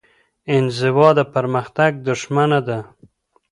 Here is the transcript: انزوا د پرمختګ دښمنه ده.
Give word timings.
انزوا 0.55 1.09
د 1.17 1.19
پرمختګ 1.33 1.91
دښمنه 2.07 2.59
ده. 2.67 2.79